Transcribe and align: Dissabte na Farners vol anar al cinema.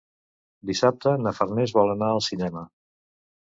Dissabte 0.69 1.13
na 1.25 1.33
Farners 1.41 1.75
vol 1.81 1.93
anar 1.97 2.09
al 2.15 2.23
cinema. 2.29 2.65